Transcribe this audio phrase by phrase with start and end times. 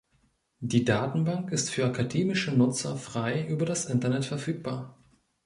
[0.61, 4.97] Die Datenbank ist für akademische Nutzer frei über das Internet verfügbar.